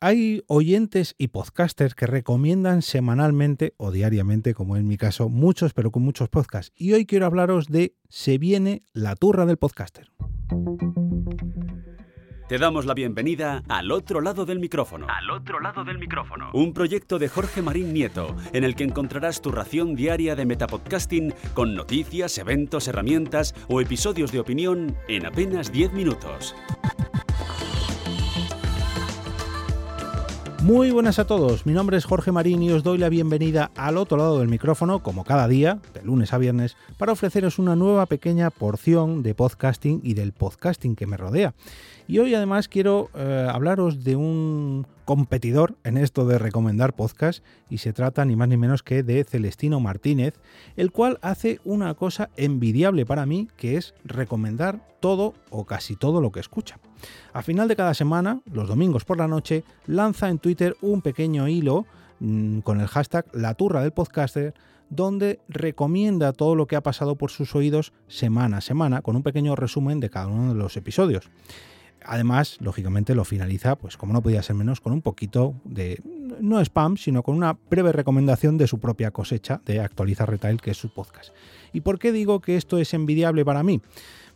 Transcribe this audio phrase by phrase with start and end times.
[0.00, 5.90] Hay oyentes y podcasters que recomiendan semanalmente o diariamente, como en mi caso, muchos, pero
[5.90, 6.72] con muchos podcasts.
[6.76, 10.12] Y hoy quiero hablaros de Se viene la turra del podcaster.
[12.48, 15.06] Te damos la bienvenida al otro lado del micrófono.
[15.10, 16.50] Al otro lado del micrófono.
[16.54, 21.34] Un proyecto de Jorge Marín Nieto, en el que encontrarás tu ración diaria de metapodcasting
[21.54, 26.54] con noticias, eventos, herramientas o episodios de opinión en apenas 10 minutos.
[30.68, 33.96] Muy buenas a todos, mi nombre es Jorge Marín y os doy la bienvenida al
[33.96, 38.04] otro lado del micrófono, como cada día, de lunes a viernes, para ofreceros una nueva
[38.04, 41.54] pequeña porción de podcasting y del podcasting que me rodea.
[42.06, 47.78] Y hoy además quiero eh, hablaros de un competidor en esto de recomendar podcast y
[47.78, 50.34] se trata ni más ni menos que de Celestino Martínez,
[50.76, 56.20] el cual hace una cosa envidiable para mí que es recomendar todo o casi todo
[56.20, 56.78] lo que escucha.
[57.32, 61.48] A final de cada semana, los domingos por la noche, lanza en Twitter un pequeño
[61.48, 61.86] hilo
[62.20, 64.52] mm, con el hashtag La Turra del Podcaster
[64.90, 69.22] donde recomienda todo lo que ha pasado por sus oídos semana a semana, con un
[69.22, 71.30] pequeño resumen de cada uno de los episodios.
[72.04, 76.00] Además, lógicamente lo finaliza, pues como no podía ser menos, con un poquito de,
[76.40, 80.70] no spam, sino con una breve recomendación de su propia cosecha de Actualiza Retail, que
[80.70, 81.30] es su podcast.
[81.72, 83.80] ¿Y por qué digo que esto es envidiable para mí?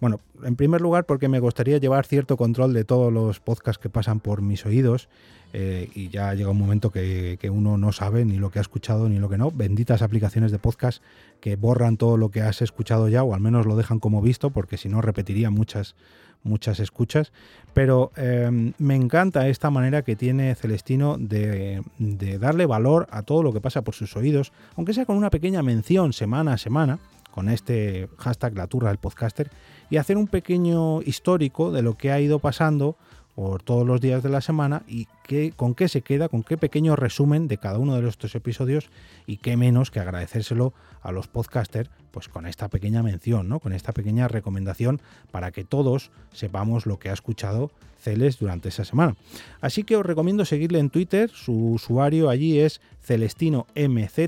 [0.00, 3.90] Bueno, en primer lugar porque me gustaría llevar cierto control de todos los podcasts que
[3.90, 5.10] pasan por mis oídos
[5.52, 8.62] eh, y ya llega un momento que, que, uno no sabe ni lo que ha
[8.62, 9.50] escuchado ni lo que no.
[9.50, 11.02] Benditas aplicaciones de podcast
[11.40, 14.48] que borran todo lo que has escuchado ya o al menos lo dejan como visto
[14.50, 15.96] porque si no repetiría muchas
[16.42, 17.32] muchas escuchas,
[17.74, 23.42] pero em, me encanta esta manera que tiene Celestino de, de, darle valor a todo
[23.42, 26.98] lo que pasa por sus oídos, aunque sea con una pequeña mención semana a semana,
[27.30, 29.50] con este hashtag La Turra del Podcaster,
[29.88, 32.96] y hacer un pequeño histórico de lo que ha ido pasando
[33.34, 36.56] por todos los días de la semana y qué, con qué se queda, con qué
[36.56, 38.90] pequeño resumen de cada uno de estos episodios
[39.26, 40.72] y qué menos que agradecérselo
[41.02, 43.60] a los podcasters pues con esta pequeña mención, ¿no?
[43.60, 45.00] con esta pequeña recomendación
[45.30, 49.14] para que todos sepamos lo que ha escuchado Celes durante esa semana.
[49.60, 54.18] Así que os recomiendo seguirle en Twitter, su usuario allí es CelestinoMZ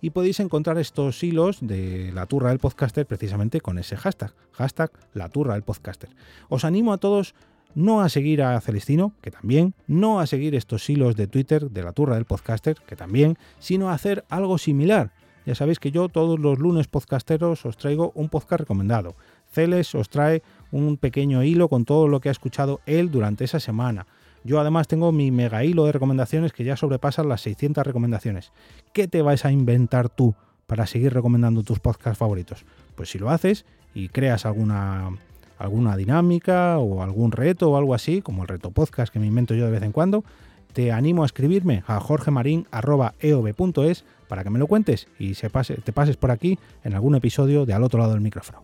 [0.00, 4.90] y podéis encontrar estos hilos de la turra del podcaster precisamente con ese hashtag, hashtag
[5.14, 6.10] la turra del podcaster.
[6.48, 7.34] Os animo a todos
[7.74, 11.82] no a seguir a Celestino, que también, no a seguir estos hilos de Twitter de
[11.82, 15.12] la turra del podcaster, que también, sino a hacer algo similar.
[15.46, 19.14] Ya sabéis que yo todos los lunes podcasteros os traigo un podcast recomendado.
[19.50, 20.42] Celes os trae
[20.72, 24.06] un pequeño hilo con todo lo que ha escuchado él durante esa semana.
[24.44, 28.52] Yo además tengo mi mega hilo de recomendaciones que ya sobrepasan las 600 recomendaciones.
[28.92, 30.34] ¿Qué te vas a inventar tú
[30.66, 32.64] para seguir recomendando tus podcasts favoritos?
[32.94, 33.64] Pues si lo haces
[33.94, 35.12] y creas alguna
[35.58, 39.54] alguna dinámica o algún reto o algo así, como el reto podcast que me invento
[39.54, 40.24] yo de vez en cuando,
[40.72, 45.92] te animo a escribirme a jorgemarin.eov.es para que me lo cuentes y se pase, te
[45.92, 48.62] pases por aquí en algún episodio de al otro lado del micrófono.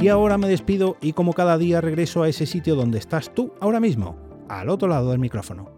[0.00, 3.52] Y ahora me despido y como cada día regreso a ese sitio donde estás tú
[3.60, 4.16] ahora mismo,
[4.48, 5.77] al otro lado del micrófono.